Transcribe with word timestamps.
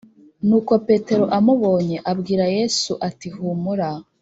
Nuko 0.47 0.73
Petero 0.87 1.25
amubonye 1.37 1.97
abwira 2.11 2.45
Yesu 2.57 2.91
ati 3.07 3.27
humura 3.35 3.89